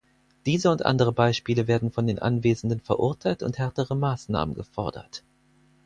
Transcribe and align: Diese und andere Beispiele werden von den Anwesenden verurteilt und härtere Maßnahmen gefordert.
Diese 0.47 0.71
und 0.71 0.83
andere 0.83 1.13
Beispiele 1.13 1.67
werden 1.67 1.91
von 1.91 2.07
den 2.07 2.17
Anwesenden 2.17 2.79
verurteilt 2.79 3.43
und 3.43 3.59
härtere 3.59 3.95
Maßnahmen 3.95 4.55
gefordert. 4.55 5.23